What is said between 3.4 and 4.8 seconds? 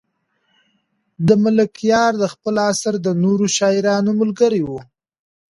شاعرانو ملګری و.